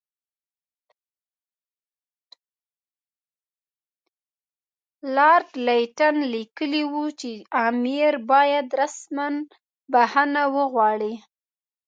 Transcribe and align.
لارډ 5.15 5.49
لیټن 5.67 6.15
لیکلي 6.33 6.83
وو 6.91 7.05
چې 7.19 7.31
امیر 7.67 8.13
باید 8.31 8.67
رسماً 8.81 9.27
بخښنه 9.91 10.43
وغواړي. 10.55 11.13